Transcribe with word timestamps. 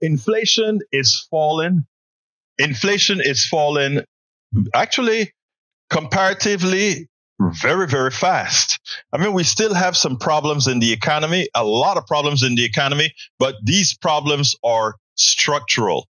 inflation 0.00 0.80
is 0.92 1.26
falling. 1.30 1.86
Inflation 2.58 3.20
is 3.22 3.46
falling 3.46 4.02
actually 4.74 5.32
comparatively 5.88 7.08
very, 7.40 7.86
very 7.86 8.10
fast. 8.10 8.78
I 9.12 9.18
mean, 9.18 9.32
we 9.32 9.44
still 9.44 9.72
have 9.72 9.96
some 9.96 10.18
problems 10.18 10.66
in 10.66 10.78
the 10.78 10.92
economy, 10.92 11.48
a 11.54 11.64
lot 11.64 11.96
of 11.96 12.06
problems 12.06 12.42
in 12.42 12.54
the 12.54 12.64
economy, 12.64 13.12
but 13.38 13.54
these 13.64 13.96
problems 13.96 14.54
are 14.62 14.96
structural 15.14 16.06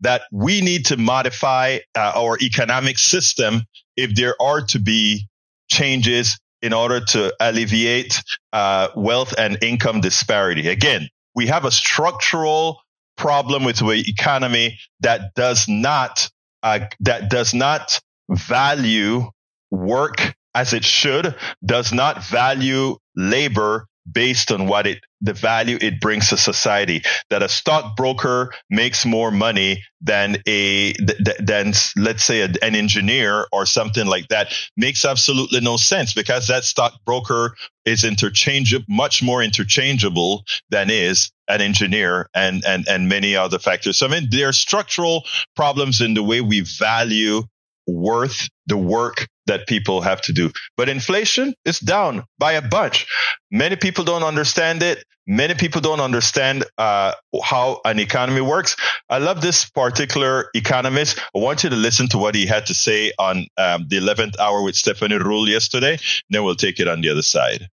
that 0.00 0.22
we 0.32 0.60
need 0.60 0.86
to 0.86 0.96
modify 0.96 1.78
uh, 1.96 2.12
our 2.16 2.36
economic 2.40 2.98
system 2.98 3.62
if 3.96 4.14
there 4.14 4.34
are 4.42 4.60
to 4.60 4.80
be 4.80 5.28
changes 5.70 6.38
in 6.60 6.72
order 6.72 7.00
to 7.00 7.34
alleviate 7.40 8.22
uh, 8.52 8.88
wealth 8.96 9.34
and 9.38 9.62
income 9.62 10.00
disparity. 10.00 10.68
Again, 10.68 11.08
we 11.34 11.46
have 11.46 11.64
a 11.64 11.70
structural 11.70 12.80
problem 13.22 13.62
with 13.62 13.78
the 13.78 14.04
economy 14.08 14.80
that 15.00 15.32
does 15.36 15.68
not 15.68 16.28
uh, 16.64 16.80
that 17.00 17.30
does 17.30 17.54
not 17.54 18.00
value 18.28 19.30
work 19.70 20.34
as 20.56 20.72
it 20.72 20.84
should, 20.84 21.36
does 21.64 21.92
not 21.92 22.24
value 22.24 22.96
labor 23.14 23.86
based 24.10 24.50
on 24.50 24.66
what 24.66 24.88
it 24.88 24.98
the 25.22 25.32
value 25.32 25.78
it 25.80 26.00
brings 26.00 26.28
to 26.28 26.36
society 26.36 27.02
that 27.30 27.42
a 27.42 27.48
stockbroker 27.48 28.52
makes 28.68 29.06
more 29.06 29.30
money 29.30 29.82
than 30.00 30.36
a 30.48 30.92
than 31.38 31.72
let's 31.96 32.24
say 32.24 32.42
an 32.42 32.74
engineer 32.74 33.46
or 33.52 33.64
something 33.64 34.06
like 34.06 34.28
that 34.28 34.52
makes 34.76 35.04
absolutely 35.04 35.60
no 35.60 35.76
sense 35.76 36.12
because 36.12 36.48
that 36.48 36.64
stockbroker 36.64 37.54
is 37.84 38.04
interchangeable 38.04 38.84
much 38.88 39.22
more 39.22 39.42
interchangeable 39.42 40.44
than 40.70 40.90
is 40.90 41.30
an 41.48 41.60
engineer 41.60 42.28
and 42.34 42.64
and 42.66 42.88
and 42.88 43.08
many 43.08 43.36
other 43.36 43.58
factors. 43.58 43.98
So 43.98 44.06
i 44.06 44.10
mean 44.10 44.28
there 44.30 44.48
are 44.48 44.52
structural 44.52 45.24
problems 45.54 46.00
in 46.00 46.14
the 46.14 46.22
way 46.22 46.40
we 46.40 46.60
value 46.60 47.42
worth 47.86 48.48
the 48.66 48.76
work 48.76 49.28
that 49.46 49.66
people 49.66 50.00
have 50.00 50.20
to 50.22 50.32
do. 50.32 50.50
But 50.76 50.88
inflation 50.88 51.54
is 51.64 51.80
down 51.80 52.24
by 52.38 52.52
a 52.52 52.62
bunch. 52.62 53.06
Many 53.50 53.76
people 53.76 54.04
don't 54.04 54.22
understand 54.22 54.82
it. 54.82 55.04
Many 55.26 55.54
people 55.54 55.80
don't 55.80 56.00
understand 56.00 56.64
uh, 56.78 57.12
how 57.44 57.80
an 57.84 58.00
economy 58.00 58.40
works. 58.40 58.76
I 59.08 59.18
love 59.18 59.40
this 59.40 59.70
particular 59.70 60.48
economist. 60.54 61.20
I 61.34 61.38
want 61.38 61.62
you 61.62 61.70
to 61.70 61.76
listen 61.76 62.08
to 62.08 62.18
what 62.18 62.34
he 62.34 62.44
had 62.44 62.66
to 62.66 62.74
say 62.74 63.12
on 63.18 63.46
um, 63.56 63.86
the 63.88 63.98
11th 63.98 64.38
hour 64.40 64.62
with 64.62 64.74
Stephanie 64.74 65.18
Ruhle 65.18 65.46
yesterday. 65.46 65.98
Then 66.30 66.42
we'll 66.42 66.56
take 66.56 66.80
it 66.80 66.88
on 66.88 67.02
the 67.02 67.10
other 67.10 67.22
side. 67.22 67.68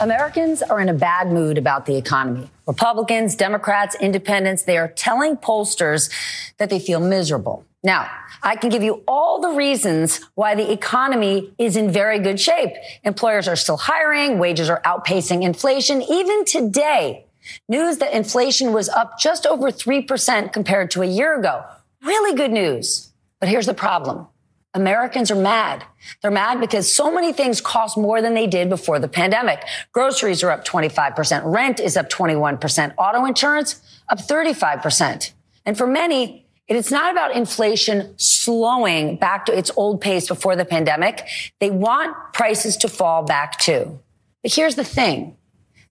Americans 0.00 0.60
are 0.62 0.80
in 0.80 0.88
a 0.88 0.94
bad 0.94 1.30
mood 1.30 1.56
about 1.56 1.86
the 1.86 1.96
economy. 1.96 2.50
Republicans, 2.66 3.36
Democrats, 3.36 3.94
independents, 4.00 4.64
they 4.64 4.76
are 4.76 4.88
telling 4.88 5.36
pollsters 5.36 6.10
that 6.58 6.68
they 6.70 6.80
feel 6.80 6.98
miserable. 6.98 7.64
Now, 7.84 8.10
I 8.42 8.56
can 8.56 8.70
give 8.70 8.82
you 8.82 9.04
all 9.06 9.42
the 9.42 9.50
reasons 9.50 10.20
why 10.34 10.54
the 10.54 10.72
economy 10.72 11.52
is 11.58 11.76
in 11.76 11.90
very 11.90 12.18
good 12.18 12.40
shape. 12.40 12.70
Employers 13.04 13.46
are 13.46 13.56
still 13.56 13.76
hiring, 13.76 14.38
wages 14.38 14.70
are 14.70 14.80
outpacing 14.82 15.44
inflation. 15.44 16.00
Even 16.02 16.46
today, 16.46 17.26
news 17.68 17.98
that 17.98 18.14
inflation 18.14 18.72
was 18.72 18.88
up 18.88 19.18
just 19.18 19.46
over 19.46 19.70
3% 19.70 20.50
compared 20.50 20.90
to 20.92 21.02
a 21.02 21.06
year 21.06 21.38
ago. 21.38 21.62
Really 22.02 22.34
good 22.34 22.52
news. 22.52 23.12
But 23.38 23.50
here's 23.50 23.66
the 23.66 23.74
problem. 23.74 24.28
Americans 24.72 25.30
are 25.30 25.36
mad. 25.36 25.84
They're 26.22 26.30
mad 26.30 26.60
because 26.60 26.92
so 26.92 27.12
many 27.12 27.34
things 27.34 27.60
cost 27.60 27.98
more 27.98 28.22
than 28.22 28.32
they 28.32 28.46
did 28.46 28.70
before 28.70 28.98
the 28.98 29.08
pandemic. 29.08 29.62
Groceries 29.92 30.42
are 30.42 30.50
up 30.50 30.64
25%. 30.64 31.42
Rent 31.44 31.80
is 31.80 31.98
up 31.98 32.08
21%. 32.08 32.94
Auto 32.96 33.24
insurance 33.26 33.80
up 34.08 34.18
35%. 34.18 35.32
And 35.66 35.78
for 35.78 35.86
many, 35.86 36.43
it's 36.68 36.90
not 36.90 37.12
about 37.12 37.36
inflation 37.36 38.14
slowing 38.16 39.16
back 39.16 39.46
to 39.46 39.56
its 39.56 39.70
old 39.76 40.00
pace 40.00 40.28
before 40.28 40.56
the 40.56 40.64
pandemic. 40.64 41.26
They 41.60 41.70
want 41.70 42.16
prices 42.32 42.76
to 42.78 42.88
fall 42.88 43.24
back 43.24 43.58
too. 43.58 43.98
But 44.42 44.54
here's 44.54 44.74
the 44.74 44.84
thing. 44.84 45.36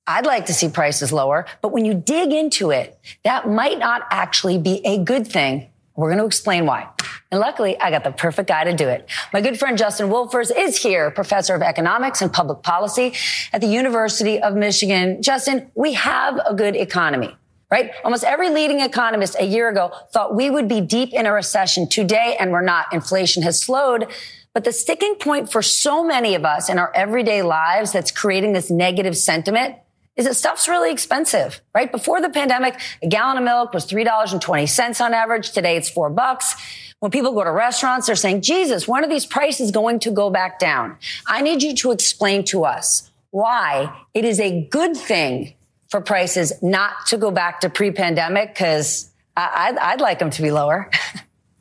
I'd 0.06 0.26
like 0.26 0.48
to 0.48 0.54
see 0.54 0.68
prices 0.68 1.14
lower, 1.14 1.46
but 1.62 1.72
when 1.72 1.86
you 1.86 1.94
dig 1.94 2.34
into 2.34 2.72
it, 2.72 3.00
that 3.24 3.48
might 3.48 3.80
not 3.80 4.02
actually 4.12 4.58
be 4.58 4.86
a 4.86 4.98
good 4.98 5.28
thing. 5.28 5.70
We're 5.96 6.10
going 6.10 6.20
to 6.20 6.26
explain 6.26 6.66
why. 6.66 6.90
And 7.32 7.40
luckily, 7.40 7.80
I 7.80 7.92
got 7.92 8.04
the 8.04 8.12
perfect 8.12 8.50
guy 8.50 8.64
to 8.64 8.74
do 8.74 8.90
it. 8.90 9.08
My 9.32 9.42
good 9.42 9.58
friend 9.58 9.78
Justin 9.78 10.10
Wolfers 10.10 10.52
is 10.56 10.82
here, 10.82 11.10
professor 11.12 11.56
of 11.56 11.62
economics 11.62 12.22
and 12.22 12.34
public 12.34 12.64
policy 12.64 13.14
at 13.54 13.62
the 13.62 13.68
University 13.68 14.42
of 14.42 14.56
Michigan. 14.56 15.22
Justin, 15.22 15.72
we 15.76 15.94
have 15.94 16.40
a 16.46 16.54
good 16.54 16.76
economy 16.76 17.36
right? 17.74 17.90
Almost 18.04 18.24
every 18.24 18.52
leading 18.52 18.82
economist 18.82 19.36
a 19.40 19.46
year 19.46 19.68
ago 19.68 19.92
thought 20.12 20.36
we 20.36 20.48
would 20.48 20.68
be 20.68 20.80
deep 20.80 21.12
in 21.12 21.26
a 21.26 21.34
recession 21.34 21.90
today, 21.90 22.38
and 22.40 22.52
we're 22.52 22.62
not. 22.62 22.94
Inflation 22.94 23.42
has 23.42 23.60
slowed. 23.60 24.06
But 24.54 24.64
the 24.64 24.72
sticking 24.72 25.16
point 25.16 25.52
for 25.52 25.64
so 25.64 26.04
many 26.04 26.36
of 26.36 26.46
us 26.46 26.70
in 26.70 26.78
our 26.78 26.92
everyday 26.94 27.42
lives 27.42 27.92
that's 27.92 28.12
creating 28.12 28.54
this 28.54 28.70
negative 28.70 29.18
sentiment 29.18 29.78
is 30.16 30.26
that 30.26 30.36
stuff's 30.36 30.68
really 30.68 30.92
expensive, 30.92 31.62
right? 31.74 31.92
Before 31.92 32.22
the 32.22 32.30
pandemic, 32.30 32.80
a 33.02 33.08
gallon 33.08 33.40
of 33.40 33.44
milk 33.44 33.74
was 33.74 33.88
$3.20 33.88 35.02
on 35.02 35.16
average. 35.16 35.52
Today 35.52 35.76
it's 35.76 35.90
four 35.90 36.12
bucks. 36.12 36.54
When 37.00 37.10
people 37.10 37.34
go 37.34 37.44
to 37.44 37.52
restaurants, 37.52 38.06
they're 38.06 38.16
saying, 38.16 38.44
Jesus, 38.44 38.88
when 38.88 39.04
are 39.04 39.10
these 39.10 39.26
prices 39.26 39.72
going 39.72 39.98
to 40.02 40.12
go 40.12 40.30
back 40.30 40.60
down? 40.60 40.98
I 41.26 41.42
need 41.42 41.64
you 41.64 41.76
to 41.78 41.92
explain 41.92 42.46
to 42.46 42.66
us 42.66 43.10
why 43.32 43.92
it 44.14 44.26
is 44.26 44.40
a 44.40 44.62
good 44.70 44.96
thing 44.96 45.56
for 45.94 46.02
prices 46.02 46.52
not 46.64 47.06
to 47.06 47.18
go 47.18 47.30
back 47.30 47.60
to 47.60 47.70
pre-pandemic 47.70 48.50
because 48.50 49.12
I'd, 49.38 49.78
I'd 49.78 50.02
like 50.02 50.18
them 50.18 50.32
to 50.32 50.42
be 50.42 50.50
lower. 50.50 50.90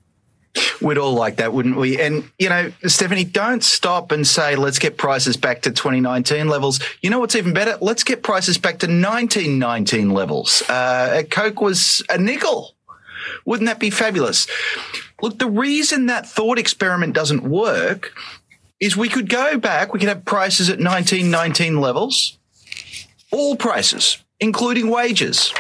We'd 0.81 0.97
all 0.97 1.13
like 1.13 1.37
that, 1.37 1.53
wouldn't 1.53 1.77
we? 1.77 2.01
And, 2.01 2.31
you 2.39 2.49
know, 2.49 2.73
Stephanie, 2.87 3.25
don't 3.25 3.63
stop 3.63 4.11
and 4.11 4.27
say, 4.27 4.57
let's 4.57 4.79
get 4.79 4.97
prices 4.97 5.37
back 5.37 5.61
to 5.63 5.71
2019 5.71 6.49
levels. 6.49 6.81
You 7.03 7.11
know 7.11 7.19
what's 7.19 7.37
even 7.37 7.53
better? 7.53 7.77
Let's 7.83 8.05
get 8.05 8.23
prices 8.23 8.57
back 8.57 8.79
to 8.79 8.87
1919 8.87 10.09
levels. 10.09 10.63
Uh, 10.67 11.25
Coke 11.29 11.61
was 11.61 12.03
a 12.09 12.17
nickel. 12.17 12.75
Wouldn't 13.45 13.69
that 13.69 13.81
be 13.81 13.91
fabulous? 13.91 14.47
Look, 15.21 15.39
the 15.39 15.51
reason 15.51 16.07
that 16.07 16.27
thought 16.27 16.59
experiment 16.59 17.13
doesn't 17.13 17.43
work 17.43 18.15
is 18.81 18.97
we 18.97 19.11
could 19.11 19.29
go 19.29 19.59
back, 19.59 19.93
we 19.93 19.99
could 19.99 20.09
have 20.09 20.25
prices 20.25 20.71
at 20.71 20.79
1919 20.79 21.83
levels, 21.83 22.39
all 23.33 23.57
prices, 23.57 24.23
including 24.39 24.89
wages. 24.89 25.53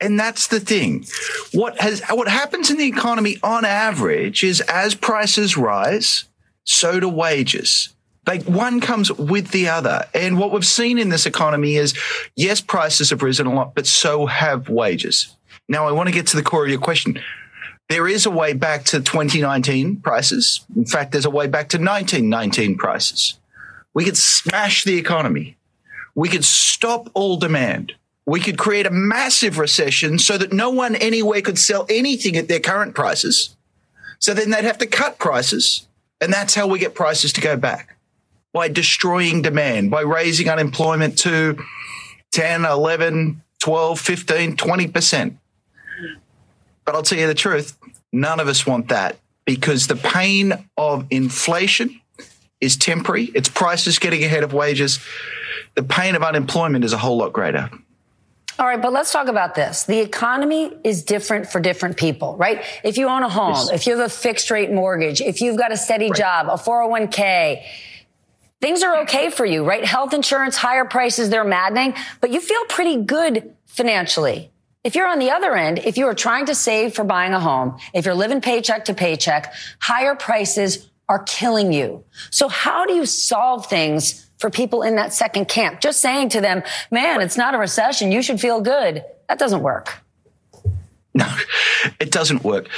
And 0.00 0.20
that's 0.20 0.48
the 0.48 0.60
thing. 0.60 1.06
What 1.52 1.80
has 1.80 2.02
what 2.10 2.28
happens 2.28 2.70
in 2.70 2.76
the 2.76 2.86
economy 2.86 3.38
on 3.42 3.64
average 3.64 4.44
is 4.44 4.60
as 4.62 4.94
prices 4.94 5.56
rise, 5.56 6.24
so 6.64 7.00
do 7.00 7.08
wages. 7.08 7.88
Like 8.26 8.42
one 8.44 8.80
comes 8.80 9.12
with 9.12 9.50
the 9.50 9.68
other. 9.68 10.06
And 10.14 10.38
what 10.38 10.50
we've 10.50 10.66
seen 10.66 10.98
in 10.98 11.10
this 11.10 11.26
economy 11.26 11.76
is 11.76 11.94
yes, 12.36 12.60
prices 12.60 13.10
have 13.10 13.22
risen 13.22 13.46
a 13.46 13.54
lot, 13.54 13.74
but 13.74 13.86
so 13.86 14.26
have 14.26 14.68
wages. 14.68 15.34
Now 15.68 15.86
I 15.86 15.92
want 15.92 16.08
to 16.08 16.14
get 16.14 16.26
to 16.28 16.36
the 16.36 16.42
core 16.42 16.64
of 16.64 16.70
your 16.70 16.80
question. 16.80 17.20
There 17.88 18.08
is 18.08 18.24
a 18.24 18.30
way 18.30 18.54
back 18.54 18.84
to 18.86 19.00
2019 19.00 19.96
prices. 19.96 20.64
In 20.74 20.86
fact, 20.86 21.12
there's 21.12 21.26
a 21.26 21.30
way 21.30 21.46
back 21.46 21.68
to 21.70 21.76
1919 21.76 22.76
prices. 22.76 23.38
We 23.92 24.04
could 24.04 24.16
smash 24.16 24.84
the 24.84 24.96
economy 24.96 25.56
we 26.14 26.28
could 26.28 26.44
stop 26.44 27.08
all 27.14 27.36
demand. 27.36 27.94
We 28.26 28.40
could 28.40 28.56
create 28.56 28.86
a 28.86 28.90
massive 28.90 29.58
recession 29.58 30.18
so 30.18 30.38
that 30.38 30.52
no 30.52 30.70
one 30.70 30.94
anywhere 30.96 31.42
could 31.42 31.58
sell 31.58 31.86
anything 31.88 32.36
at 32.36 32.48
their 32.48 32.60
current 32.60 32.94
prices. 32.94 33.54
So 34.18 34.32
then 34.32 34.50
they'd 34.50 34.64
have 34.64 34.78
to 34.78 34.86
cut 34.86 35.18
prices. 35.18 35.86
And 36.20 36.32
that's 36.32 36.54
how 36.54 36.66
we 36.66 36.78
get 36.78 36.94
prices 36.94 37.32
to 37.34 37.40
go 37.40 37.56
back 37.56 37.96
by 38.52 38.68
destroying 38.68 39.42
demand, 39.42 39.90
by 39.90 40.00
raising 40.00 40.48
unemployment 40.48 41.18
to 41.18 41.58
10, 42.32 42.64
11, 42.64 43.42
12, 43.60 44.00
15, 44.00 44.56
20%. 44.56 45.36
But 46.84 46.94
I'll 46.94 47.02
tell 47.02 47.18
you 47.18 47.26
the 47.26 47.34
truth, 47.34 47.76
none 48.12 48.40
of 48.40 48.48
us 48.48 48.66
want 48.66 48.88
that 48.88 49.18
because 49.44 49.86
the 49.86 49.96
pain 49.96 50.52
of 50.76 51.06
inflation 51.10 52.00
is 52.60 52.76
temporary. 52.76 53.30
It's 53.34 53.48
prices 53.48 53.98
getting 53.98 54.24
ahead 54.24 54.44
of 54.44 54.52
wages 54.52 55.00
the 55.74 55.82
pain 55.82 56.14
of 56.14 56.22
unemployment 56.22 56.84
is 56.84 56.92
a 56.92 56.98
whole 56.98 57.16
lot 57.16 57.32
greater. 57.32 57.70
All 58.56 58.66
right, 58.66 58.80
but 58.80 58.92
let's 58.92 59.10
talk 59.10 59.26
about 59.26 59.56
this. 59.56 59.82
The 59.84 59.98
economy 59.98 60.72
is 60.84 61.02
different 61.02 61.48
for 61.48 61.60
different 61.60 61.96
people, 61.96 62.36
right? 62.36 62.64
If 62.84 62.96
you 62.96 63.08
own 63.08 63.24
a 63.24 63.28
home, 63.28 63.54
yes. 63.54 63.72
if 63.72 63.86
you 63.86 63.96
have 63.96 64.06
a 64.06 64.08
fixed 64.08 64.48
rate 64.50 64.70
mortgage, 64.70 65.20
if 65.20 65.40
you've 65.40 65.58
got 65.58 65.72
a 65.72 65.76
steady 65.76 66.08
right. 66.10 66.16
job, 66.16 66.46
a 66.46 66.52
401k, 66.52 67.64
things 68.60 68.84
are 68.84 69.02
okay 69.02 69.30
for 69.30 69.44
you, 69.44 69.64
right? 69.64 69.84
Health 69.84 70.14
insurance, 70.14 70.56
higher 70.56 70.84
prices, 70.84 71.30
they're 71.30 71.42
maddening, 71.42 71.94
but 72.20 72.30
you 72.30 72.40
feel 72.40 72.64
pretty 72.66 73.02
good 73.02 73.52
financially. 73.66 74.52
If 74.84 74.94
you're 74.94 75.08
on 75.08 75.18
the 75.18 75.30
other 75.30 75.56
end, 75.56 75.80
if 75.80 75.98
you 75.98 76.06
are 76.06 76.14
trying 76.14 76.46
to 76.46 76.54
save 76.54 76.94
for 76.94 77.02
buying 77.02 77.32
a 77.32 77.40
home, 77.40 77.78
if 77.92 78.04
you're 78.04 78.14
living 78.14 78.40
paycheck 78.40 78.84
to 78.84 78.94
paycheck, 78.94 79.52
higher 79.80 80.14
prices 80.14 80.88
are 81.08 81.24
killing 81.24 81.72
you. 81.72 82.04
So 82.30 82.48
how 82.48 82.86
do 82.86 82.92
you 82.92 83.04
solve 83.04 83.66
things 83.66 84.23
for 84.44 84.50
people 84.50 84.82
in 84.82 84.96
that 84.96 85.14
second 85.14 85.48
camp. 85.48 85.80
Just 85.80 86.02
saying 86.02 86.28
to 86.28 86.40
them, 86.42 86.62
man, 86.90 87.22
it's 87.22 87.38
not 87.38 87.54
a 87.54 87.58
recession. 87.58 88.12
You 88.12 88.20
should 88.20 88.38
feel 88.38 88.60
good. 88.60 89.02
That 89.26 89.38
doesn't 89.38 89.62
work. 89.62 90.02
No, 91.14 91.26
it 91.98 92.10
doesn't 92.10 92.44
work. 92.44 92.68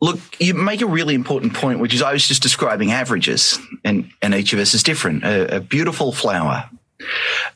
Look, 0.00 0.20
you 0.38 0.54
make 0.54 0.82
a 0.82 0.86
really 0.86 1.16
important 1.16 1.52
point, 1.52 1.80
which 1.80 1.92
is 1.92 2.00
I 2.00 2.12
was 2.12 2.28
just 2.28 2.44
describing 2.44 2.92
averages, 2.92 3.58
and, 3.84 4.08
and 4.22 4.36
each 4.36 4.52
of 4.52 4.60
us 4.60 4.72
is 4.72 4.84
different. 4.84 5.24
A, 5.24 5.56
a 5.56 5.60
beautiful 5.60 6.12
flower. 6.12 6.70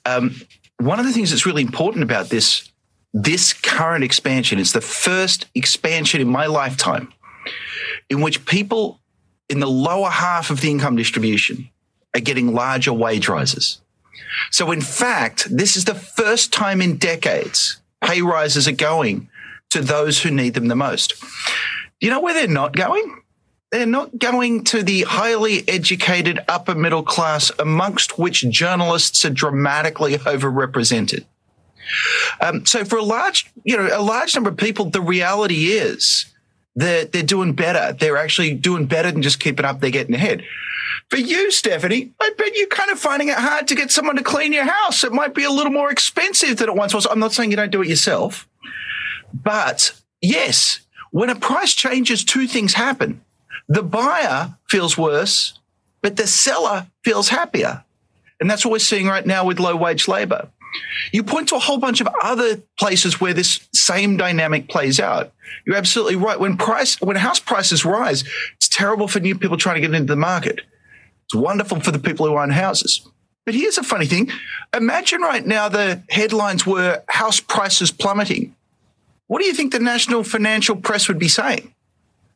Um, 0.05 0.35
one 0.79 0.99
of 0.99 1.07
the 1.07 1.13
things 1.13 1.31
that's 1.31 1.47
really 1.47 1.63
important 1.63 2.03
about 2.03 2.29
this 2.29 2.69
this 3.15 3.53
current 3.53 4.03
expansion 4.03 4.59
is 4.59 4.73
the 4.73 4.81
first 4.81 5.47
expansion 5.55 6.21
in 6.21 6.29
my 6.29 6.47
lifetime 6.47 7.13
in 8.09 8.21
which 8.21 8.45
people 8.47 9.01
in 9.49 9.61
the 9.61 9.71
lower 9.71 10.11
half 10.11 10.51
of 10.51 10.61
the 10.61 10.71
income 10.71 10.97
distribution 10.97 11.71
are 12.15 12.21
getting 12.21 12.55
larger 12.55 12.93
wage 12.93 13.29
rises. 13.29 13.81
So, 14.51 14.71
in 14.71 14.81
fact, 14.81 15.47
this 15.51 15.77
is 15.77 15.85
the 15.85 15.95
first 15.95 16.53
time 16.53 16.81
in 16.81 16.97
decades 16.97 17.81
pay 18.01 18.23
rises 18.23 18.67
are 18.67 18.73
going 18.73 19.29
to 19.71 19.83
those 19.83 20.23
who 20.23 20.31
need 20.31 20.55
them 20.55 20.69
the 20.69 20.77
most. 20.77 21.23
You 22.01 22.11
know 22.11 22.21
where 22.21 22.35
they're 22.35 22.49
not 22.49 22.75
going? 22.75 23.23
They're 23.71 23.87
not 23.87 24.19
going 24.19 24.65
to 24.65 24.83
the 24.83 25.03
highly 25.03 25.69
educated 25.69 26.41
upper 26.49 26.75
middle 26.75 27.05
class, 27.05 27.53
amongst 27.59 28.19
which 28.19 28.49
journalists 28.51 29.25
are 29.25 29.31
dramatically 29.31 30.17
overrepresented. 30.17 31.25
Um, 32.41 32.67
so 32.67 32.85
for 32.85 32.99
a 32.99 33.03
large, 33.03 33.51
you 33.65 33.77
know, 33.77 33.89
a 33.93 34.03
large 34.03 34.35
number 34.35 34.51
of 34.51 34.57
people, 34.57 34.87
the 34.87 35.01
reality 35.01 35.69
is 35.69 36.27
that 36.81 37.13
they're 37.13 37.23
doing 37.23 37.53
better. 37.53 37.93
They're 37.93 38.17
actually 38.17 38.55
doing 38.55 38.87
better 38.87 39.11
than 39.11 39.23
just 39.23 39.41
keeping 39.41 39.65
up. 39.65 39.81
They're 39.81 39.91
getting 39.91 40.15
ahead. 40.15 40.45
For 41.09 41.19
you, 41.19 41.51
Stephanie, 41.51 42.13
I 42.21 42.31
bet 42.39 42.57
you're 42.57 42.69
kind 42.69 42.91
of 42.91 42.99
finding 42.99 43.29
it 43.29 43.37
hard 43.37 43.69
to 43.69 43.75
get 43.75 43.91
someone 43.91 44.17
to 44.17 44.23
clean 44.23 44.53
your 44.53 44.65
house. 44.65 45.03
It 45.03 45.13
might 45.13 45.35
be 45.35 45.45
a 45.45 45.51
little 45.51 45.73
more 45.73 45.91
expensive 45.91 46.57
than 46.57 46.69
it 46.69 46.75
once 46.75 46.95
was. 46.95 47.07
I'm 47.07 47.19
not 47.19 47.33
saying 47.33 47.51
you 47.51 47.57
don't 47.57 47.73
do 47.73 47.83
it 47.83 47.89
yourself, 47.89 48.49
but 49.33 49.93
yes, 50.21 50.81
when 51.11 51.29
a 51.29 51.35
price 51.35 51.75
changes, 51.75 52.25
two 52.25 52.47
things 52.47 52.75
happen. 52.75 53.23
The 53.69 53.83
buyer 53.83 54.55
feels 54.69 54.97
worse, 54.97 55.59
but 56.01 56.17
the 56.17 56.27
seller 56.27 56.87
feels 57.05 57.29
happier. 57.29 57.85
And 58.41 58.51
that's 58.51 58.65
what 58.65 58.73
we're 58.73 58.79
seeing 58.79 59.07
right 59.07 59.27
now 59.27 59.45
with 59.45 59.61
low 59.61 59.77
wage 59.77 60.09
labor. 60.09 60.49
You 61.13 61.23
point 61.23 61.49
to 61.49 61.57
a 61.57 61.61
whole 61.61 61.79
bunch 61.79 62.01
of 62.01 62.09
other 62.23 62.63
places 62.79 63.21
where 63.21 63.35
this 63.35 63.69
same 63.73 64.17
dynamic 64.17 64.69
plays 64.69 65.01
out. 65.01 65.33
You're 65.67 65.77
absolutely 65.77 66.17
right. 66.17 66.39
When 66.39 66.57
price, 66.57 67.01
when 67.01 67.17
house 67.17 67.41
prices 67.41 67.85
rise, 67.85 68.25
it's 68.57 68.69
terrible 68.69 69.09
for 69.09 69.21
new 69.21 69.37
people 69.37 69.57
trying 69.57 69.77
to 69.77 69.81
get 69.81 69.95
into 69.95 70.13
the 70.13 70.17
market. 70.17 70.61
It's 71.25 71.35
wonderful 71.35 71.81
for 71.81 71.91
the 71.91 71.99
people 71.99 72.27
who 72.27 72.39
own 72.39 72.51
houses. 72.51 73.07
But 73.47 73.55
here's 73.55 73.79
a 73.79 73.83
funny 73.83 74.07
thing. 74.07 74.31
Imagine 74.77 75.23
right 75.23 75.45
now 75.45 75.69
the 75.69 76.03
headlines 76.09 76.67
were 76.67 77.03
house 77.09 77.41
prices 77.41 77.91
plummeting. 77.91 78.55
What 79.27 79.41
do 79.41 79.47
you 79.47 79.55
think 79.55 79.73
the 79.73 79.79
national 79.79 80.25
financial 80.25 80.77
press 80.77 81.09
would 81.09 81.19
be 81.19 81.29
saying? 81.29 81.75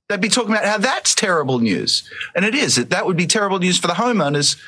They'd 0.08 0.20
be 0.20 0.28
talking 0.28 0.52
about 0.52 0.64
how 0.64 0.78
that's 0.78 1.14
terrible 1.14 1.58
news. 1.58 2.08
And 2.34 2.44
it 2.44 2.54
is. 2.54 2.76
That 2.76 3.06
would 3.06 3.16
be 3.16 3.26
terrible 3.26 3.58
news 3.58 3.78
for 3.78 3.86
the 3.86 3.94
homeowners 3.94 4.60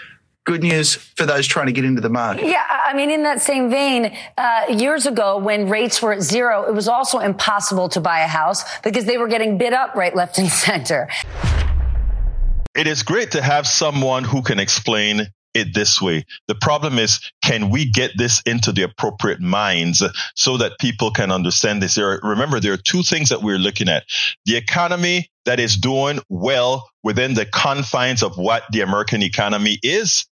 good 0.46 0.62
news 0.62 0.94
for 0.94 1.26
those 1.26 1.46
trying 1.46 1.66
to 1.66 1.72
get 1.72 1.84
into 1.84 2.00
the 2.00 2.08
market. 2.08 2.46
Yeah, 2.46 2.64
I 2.86 2.94
mean, 2.94 3.10
in 3.10 3.24
that 3.24 3.42
same 3.42 3.68
vein, 3.68 4.16
uh, 4.38 4.62
years 4.70 5.04
ago 5.04 5.36
when 5.38 5.68
rates 5.68 6.00
were 6.00 6.12
at 6.12 6.22
zero, 6.22 6.64
it 6.64 6.72
was 6.72 6.88
also 6.88 7.18
impossible 7.18 7.90
to 7.90 8.00
buy 8.00 8.20
a 8.20 8.28
house 8.28 8.64
because 8.78 9.04
they 9.04 9.18
were 9.18 9.28
getting 9.28 9.58
bid 9.58 9.74
up 9.74 9.94
right, 9.94 10.14
left, 10.14 10.38
and 10.38 10.48
center. 10.48 11.10
It 12.74 12.86
is 12.86 13.02
great 13.02 13.32
to 13.32 13.42
have 13.42 13.66
someone 13.66 14.22
who 14.22 14.42
can 14.42 14.58
explain 14.60 15.26
it 15.54 15.74
this 15.74 16.00
way. 16.00 16.24
The 16.46 16.54
problem 16.54 16.98
is, 16.98 17.20
can 17.42 17.70
we 17.70 17.90
get 17.90 18.12
this 18.16 18.42
into 18.46 18.70
the 18.70 18.82
appropriate 18.82 19.40
minds 19.40 20.02
so 20.34 20.58
that 20.58 20.78
people 20.78 21.10
can 21.10 21.32
understand 21.32 21.82
this? 21.82 21.94
There 21.94 22.12
are, 22.12 22.20
remember, 22.22 22.60
there 22.60 22.74
are 22.74 22.78
two 22.78 23.02
things 23.02 23.30
that 23.30 23.42
we're 23.42 23.58
looking 23.58 23.88
at. 23.88 24.04
The 24.44 24.56
economy 24.56 25.28
that 25.46 25.58
is 25.58 25.76
doing 25.76 26.20
well 26.28 26.88
within 27.02 27.34
the 27.34 27.46
confines 27.46 28.22
of 28.22 28.36
what 28.36 28.64
the 28.70 28.82
American 28.82 29.22
economy 29.22 29.78
is 29.82 30.26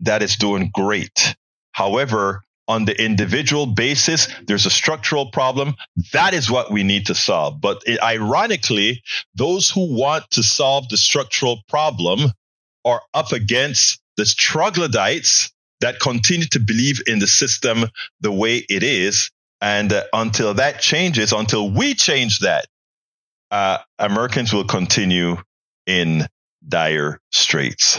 that 0.00 0.22
is 0.22 0.36
doing 0.36 0.70
great. 0.72 1.34
However, 1.72 2.42
on 2.68 2.84
the 2.84 3.00
individual 3.00 3.66
basis, 3.66 4.28
there's 4.46 4.66
a 4.66 4.70
structural 4.70 5.30
problem. 5.30 5.74
That 6.12 6.34
is 6.34 6.50
what 6.50 6.70
we 6.70 6.82
need 6.82 7.06
to 7.06 7.14
solve. 7.14 7.60
But 7.60 7.82
ironically, 8.02 9.02
those 9.34 9.70
who 9.70 9.96
want 9.96 10.28
to 10.30 10.42
solve 10.42 10.88
the 10.88 10.96
structural 10.96 11.62
problem 11.68 12.32
are 12.84 13.02
up 13.14 13.32
against 13.32 14.00
the 14.16 14.24
troglodytes 14.24 15.52
that 15.80 16.00
continue 16.00 16.46
to 16.46 16.60
believe 16.60 17.02
in 17.06 17.18
the 17.18 17.26
system 17.26 17.84
the 18.20 18.32
way 18.32 18.56
it 18.68 18.82
is. 18.82 19.30
And 19.60 19.92
uh, 19.92 20.04
until 20.12 20.54
that 20.54 20.80
changes, 20.80 21.32
until 21.32 21.70
we 21.70 21.94
change 21.94 22.40
that, 22.40 22.66
uh, 23.50 23.78
Americans 23.98 24.52
will 24.52 24.64
continue 24.64 25.36
in 25.86 26.26
dire 26.68 27.20
straits 27.30 27.98